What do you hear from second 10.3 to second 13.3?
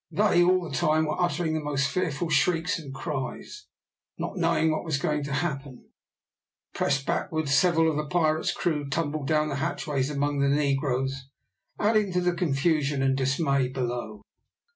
the negroes, adding to the confusion and